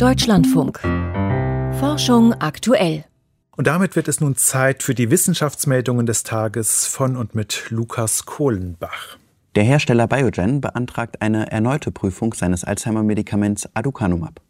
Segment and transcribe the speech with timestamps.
[0.00, 0.80] Deutschlandfunk.
[1.78, 3.04] Forschung aktuell.
[3.54, 8.24] Und damit wird es nun Zeit für die Wissenschaftsmeldungen des Tages von und mit Lukas
[8.24, 9.18] Kohlenbach.
[9.56, 14.40] Der Hersteller Biogen beantragt eine erneute Prüfung seines Alzheimer-Medikaments Aducanumab.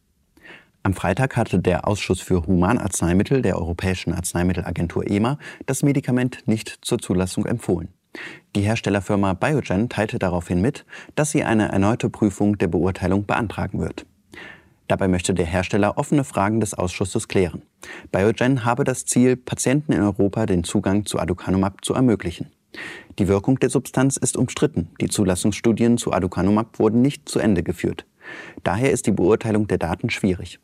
[0.84, 5.36] Am Freitag hatte der Ausschuss für Humanarzneimittel der Europäischen Arzneimittelagentur EMA
[5.66, 7.88] das Medikament nicht zur Zulassung empfohlen.
[8.54, 10.86] Die Herstellerfirma Biogen teilte daraufhin mit,
[11.16, 14.06] dass sie eine erneute Prüfung der Beurteilung beantragen wird.
[14.90, 17.62] Dabei möchte der Hersteller offene Fragen des Ausschusses klären.
[18.10, 22.50] Biogen habe das Ziel, Patienten in Europa den Zugang zu Aducanumab zu ermöglichen.
[23.20, 24.88] Die Wirkung der Substanz ist umstritten.
[25.00, 28.04] Die Zulassungsstudien zu Aducanumab wurden nicht zu Ende geführt.
[28.64, 30.58] Daher ist die Beurteilung der Daten schwierig.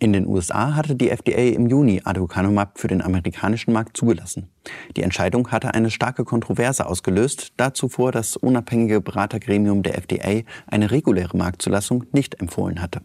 [0.00, 4.50] In den USA hatte die FDA im Juni Aducanumab für den amerikanischen Markt zugelassen.
[4.96, 10.90] Die Entscheidung hatte eine starke Kontroverse ausgelöst, da zuvor das unabhängige Beratergremium der FDA eine
[10.90, 13.02] reguläre Marktzulassung nicht empfohlen hatte.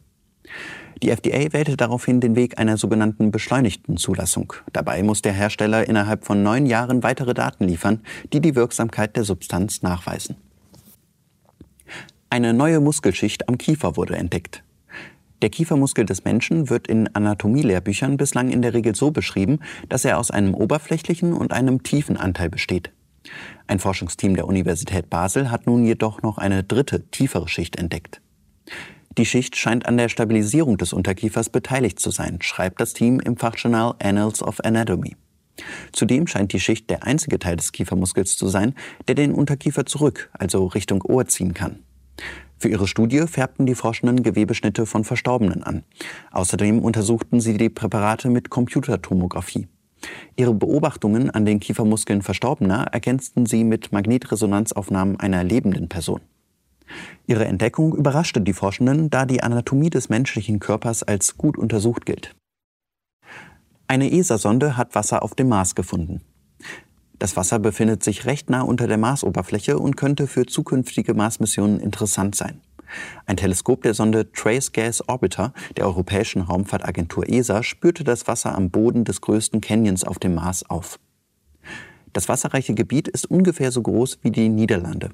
[1.04, 4.54] Die FDA wählte daraufhin den Weg einer sogenannten beschleunigten Zulassung.
[4.72, 9.24] Dabei muss der Hersteller innerhalb von neun Jahren weitere Daten liefern, die die Wirksamkeit der
[9.24, 10.38] Substanz nachweisen.
[12.30, 14.64] Eine neue Muskelschicht am Kiefer wurde entdeckt.
[15.42, 20.18] Der Kiefermuskel des Menschen wird in Anatomielehrbüchern bislang in der Regel so beschrieben, dass er
[20.18, 22.92] aus einem oberflächlichen und einem tiefen Anteil besteht.
[23.68, 28.22] Ein Forschungsteam der Universität Basel hat nun jedoch noch eine dritte, tiefere Schicht entdeckt.
[29.18, 33.38] Die Schicht scheint an der Stabilisierung des Unterkiefers beteiligt zu sein, schreibt das Team im
[33.38, 35.16] Fachjournal Annals of Anatomy.
[35.94, 38.76] Zudem scheint die Schicht der einzige Teil des Kiefermuskels zu sein,
[39.08, 41.80] der den Unterkiefer zurück, also Richtung Ohr ziehen kann.
[42.58, 45.84] Für ihre Studie färbten die Forschenden Gewebeschnitte von Verstorbenen an.
[46.32, 49.68] Außerdem untersuchten sie die Präparate mit Computertomographie.
[50.36, 56.22] Ihre Beobachtungen an den Kiefermuskeln Verstorbener ergänzten sie mit Magnetresonanzaufnahmen einer lebenden Person.
[57.28, 62.36] Ihre Entdeckung überraschte die Forschenden, da die Anatomie des menschlichen Körpers als gut untersucht gilt.
[63.88, 66.22] Eine ESA-Sonde hat Wasser auf dem Mars gefunden.
[67.20, 72.36] Das Wasser befindet sich recht nah unter der Marsoberfläche und könnte für zukünftige Marsmissionen interessant
[72.36, 72.62] sein.
[73.26, 78.70] Ein Teleskop der Sonde Trace Gas Orbiter der Europäischen Raumfahrtagentur ESA spürte das Wasser am
[78.70, 81.00] Boden des größten Canyons auf dem Mars auf.
[82.14, 85.10] Das wasserreiche Gebiet ist ungefähr so groß wie die Niederlande.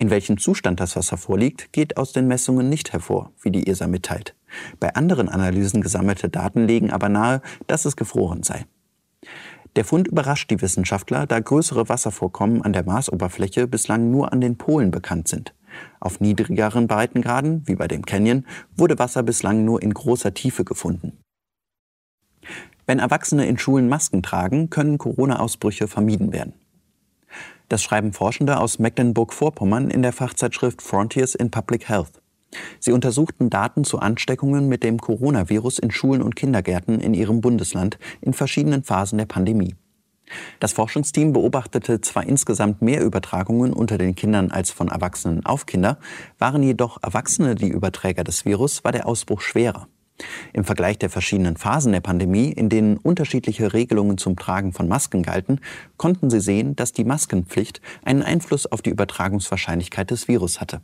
[0.00, 3.86] In welchem Zustand das Wasser vorliegt, geht aus den Messungen nicht hervor, wie die ESA
[3.86, 4.34] mitteilt.
[4.80, 8.64] Bei anderen Analysen gesammelte Daten legen aber nahe, dass es gefroren sei.
[9.76, 14.56] Der Fund überrascht die Wissenschaftler, da größere Wasservorkommen an der Marsoberfläche bislang nur an den
[14.56, 15.54] Polen bekannt sind.
[16.00, 21.18] Auf niedrigeren Breitengraden, wie bei dem Canyon, wurde Wasser bislang nur in großer Tiefe gefunden.
[22.86, 26.54] Wenn Erwachsene in Schulen Masken tragen, können Corona-Ausbrüche vermieden werden.
[27.70, 32.20] Das schreiben Forschende aus Mecklenburg-Vorpommern in der Fachzeitschrift Frontiers in Public Health.
[32.80, 38.00] Sie untersuchten Daten zu Ansteckungen mit dem Coronavirus in Schulen und Kindergärten in ihrem Bundesland
[38.20, 39.76] in verschiedenen Phasen der Pandemie.
[40.58, 45.98] Das Forschungsteam beobachtete zwar insgesamt mehr Übertragungen unter den Kindern als von Erwachsenen auf Kinder,
[46.40, 49.86] waren jedoch Erwachsene die Überträger des Virus, war der Ausbruch schwerer.
[50.52, 55.22] Im Vergleich der verschiedenen Phasen der Pandemie, in denen unterschiedliche Regelungen zum Tragen von Masken
[55.22, 55.60] galten,
[55.96, 60.80] konnten sie sehen, dass die Maskenpflicht einen Einfluss auf die Übertragungswahrscheinlichkeit des Virus hatte.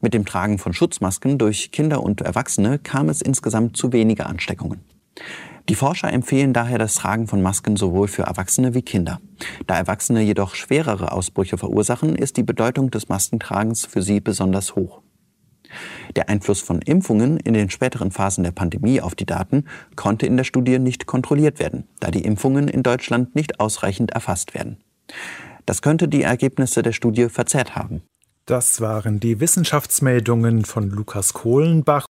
[0.00, 4.80] Mit dem Tragen von Schutzmasken durch Kinder und Erwachsene kam es insgesamt zu weniger Ansteckungen.
[5.68, 9.20] Die Forscher empfehlen daher das Tragen von Masken sowohl für Erwachsene wie Kinder.
[9.66, 15.02] Da Erwachsene jedoch schwerere Ausbrüche verursachen, ist die Bedeutung des Maskentragens für sie besonders hoch.
[16.16, 19.64] Der Einfluss von Impfungen in den späteren Phasen der Pandemie auf die Daten
[19.96, 24.54] konnte in der Studie nicht kontrolliert werden, da die Impfungen in Deutschland nicht ausreichend erfasst
[24.54, 24.78] werden.
[25.66, 28.02] Das könnte die Ergebnisse der Studie verzerrt haben.
[28.46, 32.06] Das waren die Wissenschaftsmeldungen von Lukas Kohlenbach.